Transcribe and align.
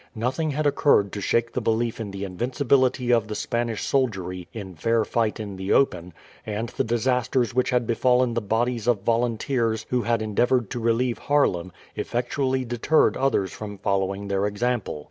Nothing 0.15 0.49
had 0.49 0.65
occurred 0.65 1.11
to 1.11 1.21
shake 1.21 1.53
the 1.53 1.61
belief 1.61 1.99
in 1.99 2.09
the 2.09 2.23
invincibility 2.23 3.13
of 3.13 3.27
the 3.27 3.35
Spanish 3.35 3.83
soldiery 3.83 4.47
in 4.51 4.73
fair 4.73 5.05
fight 5.05 5.39
in 5.39 5.57
the 5.57 5.71
open, 5.73 6.11
and 6.43 6.69
the 6.69 6.83
disasters 6.83 7.53
which 7.53 7.69
had 7.69 7.85
befallen 7.85 8.33
the 8.33 8.41
bodies 8.41 8.87
of 8.87 9.03
volunteers 9.03 9.85
who 9.91 10.01
had 10.01 10.23
endeavoured 10.23 10.71
to 10.71 10.79
relieve 10.79 11.19
Haarlem, 11.19 11.71
effectually 11.95 12.65
deterred 12.65 13.15
others 13.15 13.51
from 13.51 13.77
following 13.77 14.27
their 14.27 14.47
example. 14.47 14.99